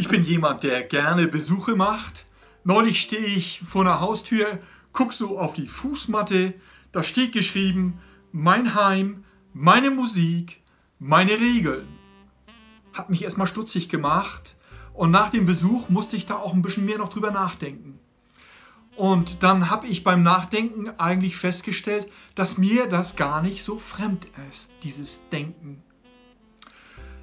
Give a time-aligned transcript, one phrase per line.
[0.00, 2.24] Ich bin jemand, der gerne Besuche macht.
[2.64, 4.58] Neulich stehe ich vor einer Haustür,
[4.94, 6.54] guck so auf die Fußmatte,
[6.90, 8.00] da steht geschrieben,
[8.32, 10.62] mein Heim, meine Musik,
[10.98, 11.86] meine Regeln.
[12.94, 14.56] Hat mich erstmal stutzig gemacht
[14.94, 17.98] und nach dem Besuch musste ich da auch ein bisschen mehr noch drüber nachdenken.
[18.96, 24.26] Und dann habe ich beim Nachdenken eigentlich festgestellt, dass mir das gar nicht so fremd
[24.48, 25.82] ist, dieses Denken.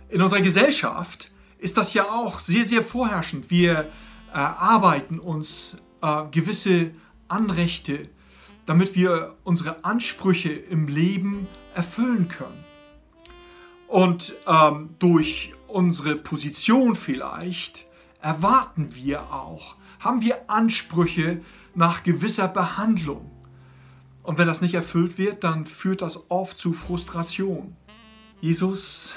[0.10, 3.50] In unserer Gesellschaft ist das ja auch sehr, sehr vorherrschend.
[3.50, 3.80] Wir
[4.34, 6.92] äh, arbeiten uns äh, gewisse
[7.28, 8.10] Anrechte,
[8.66, 12.64] damit wir unsere Ansprüche im Leben erfüllen können.
[13.88, 17.86] Und ähm, durch unsere Position vielleicht
[18.22, 21.42] erwarten wir auch, haben wir Ansprüche
[21.74, 23.32] nach gewisser Behandlung.
[24.24, 27.78] Und wenn das nicht erfüllt wird, dann führt das oft zu Frustration.
[28.42, 29.16] Jesus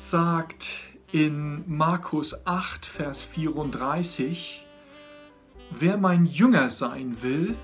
[0.00, 0.70] sagt
[1.12, 4.66] in Markus 8, Vers 34,
[5.78, 7.54] wer mein Jünger sein will,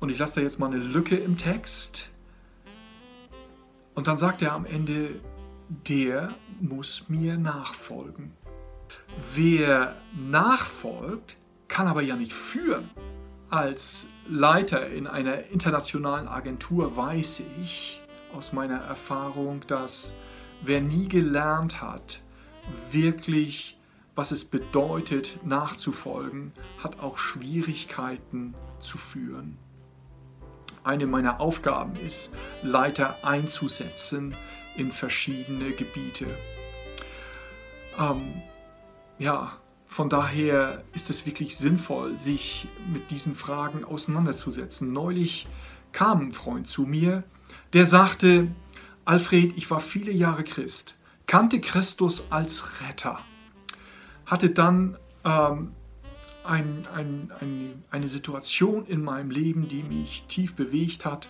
[0.00, 2.10] und ich lasse da jetzt mal eine Lücke im Text,
[3.94, 5.20] und dann sagt er am Ende,
[5.68, 8.32] der muss mir nachfolgen.
[9.34, 11.36] Wer nachfolgt,
[11.68, 12.90] kann aber ja nicht führen.
[13.50, 18.01] Als Leiter in einer internationalen Agentur weiß ich
[18.34, 20.14] aus meiner Erfahrung, dass
[20.62, 22.22] wer nie gelernt hat,
[22.90, 23.78] wirklich,
[24.14, 26.52] was es bedeutet, nachzufolgen,
[26.82, 29.56] hat auch Schwierigkeiten zu führen.
[30.84, 32.30] Eine meiner Aufgaben ist,
[32.62, 34.34] Leiter einzusetzen
[34.76, 36.26] in verschiedene Gebiete.
[37.98, 38.42] Ähm,
[39.18, 39.52] ja,
[39.86, 44.90] von daher ist es wirklich sinnvoll, sich mit diesen Fragen auseinanderzusetzen.
[44.90, 45.46] Neulich
[45.92, 47.22] kam ein Freund zu mir,
[47.72, 48.48] der sagte,
[49.04, 53.18] Alfred, ich war viele Jahre Christ, kannte Christus als Retter,
[54.26, 55.72] hatte dann ähm,
[56.44, 61.28] ein, ein, ein, eine Situation in meinem Leben, die mich tief bewegt hat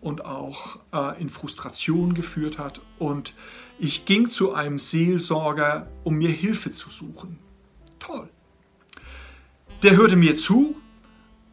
[0.00, 2.80] und auch äh, in Frustration geführt hat.
[2.98, 3.34] Und
[3.78, 7.38] ich ging zu einem Seelsorger, um mir Hilfe zu suchen.
[7.98, 8.28] Toll.
[9.82, 10.76] Der hörte mir zu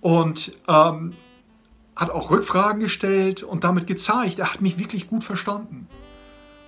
[0.02, 1.14] und ähm,
[1.98, 5.88] hat auch Rückfragen gestellt und damit gezeigt, er hat mich wirklich gut verstanden.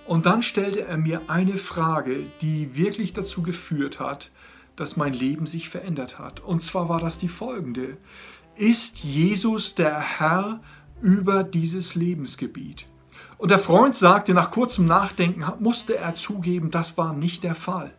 [0.04, 4.32] Und dann stellte er mir eine Frage, die wirklich dazu geführt hat,
[4.74, 6.40] dass mein Leben sich verändert hat.
[6.40, 7.96] Und zwar war das die folgende.
[8.56, 10.60] Ist Jesus der Herr
[11.00, 12.86] über dieses Lebensgebiet?
[13.38, 17.92] Und der Freund sagte, nach kurzem Nachdenken musste er zugeben, das war nicht der Fall.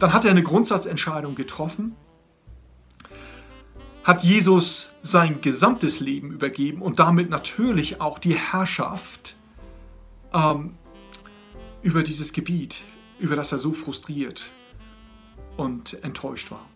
[0.00, 1.94] Dann hat er eine Grundsatzentscheidung getroffen,
[4.08, 9.36] hat Jesus sein gesamtes Leben übergeben und damit natürlich auch die Herrschaft
[10.32, 10.78] ähm,
[11.82, 12.84] über dieses Gebiet,
[13.18, 14.50] über das er so frustriert
[15.58, 16.66] und enttäuscht war.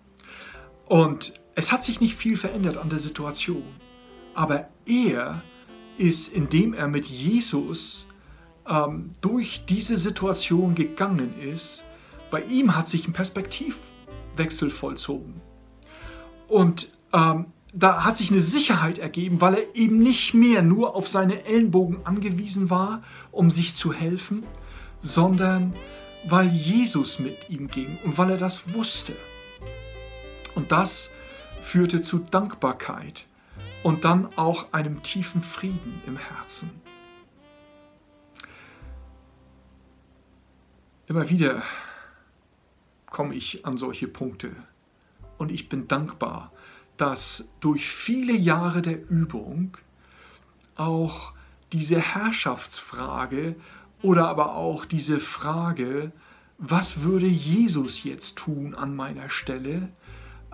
[0.84, 3.64] Und es hat sich nicht viel verändert an der Situation,
[4.34, 5.42] aber er
[5.96, 8.08] ist, indem er mit Jesus
[8.68, 11.84] ähm, durch diese Situation gegangen ist,
[12.30, 15.40] bei ihm hat sich ein Perspektivwechsel vollzogen.
[16.46, 21.08] Und ähm, da hat sich eine Sicherheit ergeben, weil er eben nicht mehr nur auf
[21.08, 24.44] seine Ellenbogen angewiesen war, um sich zu helfen,
[25.00, 25.74] sondern
[26.24, 29.16] weil Jesus mit ihm ging und weil er das wusste.
[30.54, 31.10] Und das
[31.60, 33.26] führte zu Dankbarkeit
[33.82, 36.70] und dann auch einem tiefen Frieden im Herzen.
[41.06, 41.62] Immer wieder
[43.06, 44.54] komme ich an solche Punkte
[45.38, 46.52] und ich bin dankbar,
[46.96, 49.76] dass durch viele Jahre der Übung
[50.76, 51.32] auch
[51.72, 53.56] diese Herrschaftsfrage
[54.02, 56.12] oder aber auch diese Frage,
[56.58, 59.88] was würde Jesus jetzt tun an meiner Stelle,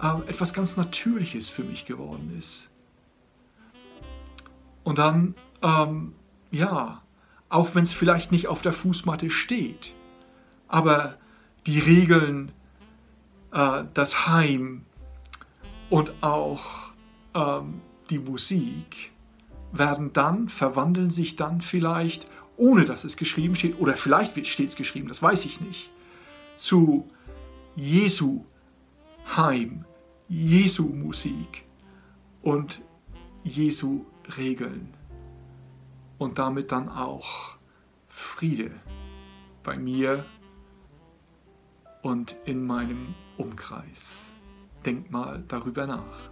[0.00, 2.70] äh, etwas ganz Natürliches für mich geworden ist.
[4.84, 6.14] Und dann, ähm,
[6.50, 7.02] ja,
[7.48, 9.94] auch wenn es vielleicht nicht auf der Fußmatte steht,
[10.66, 11.18] aber
[11.66, 12.52] die Regeln,
[13.52, 14.84] äh, das Heim
[15.90, 16.92] und auch
[17.34, 17.80] ähm,
[18.10, 19.12] die Musik
[19.72, 22.26] werden dann, verwandeln sich dann vielleicht
[22.58, 25.90] ohne dass es geschrieben steht, oder vielleicht steht es geschrieben, das weiß ich nicht,
[26.56, 27.08] zu
[27.76, 28.44] Jesu
[29.36, 29.84] Heim,
[30.28, 31.64] Jesu Musik
[32.42, 32.82] und
[33.44, 34.04] Jesu
[34.36, 34.92] Regeln
[36.18, 37.56] und damit dann auch
[38.08, 38.72] Friede
[39.62, 40.24] bei mir
[42.02, 44.32] und in meinem Umkreis.
[44.84, 46.30] Denk mal darüber nach.